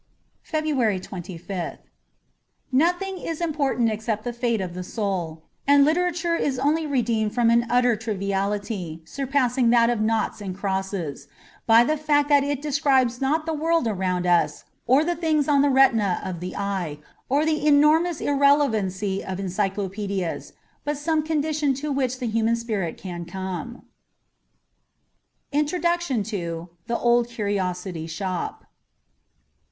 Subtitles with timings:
[0.45, 1.77] ^ 60 FEBRUARY 25th
[2.71, 7.51] NOTHING is important except the fate of the soul; and literature is only redeemed from
[7.51, 11.27] an utter triviality, surpassing that of naughts and crosses,
[11.67, 15.61] by the fact that it describes not the world around us, or the things on
[15.61, 16.97] the retina of the eye,
[17.29, 23.23] or the enormous irrelevancy of encyclopsedias, but some condition to which the human spirit can
[23.23, 23.83] come.
[25.51, 28.65] Introduction to' The Old Curiosity Shop.''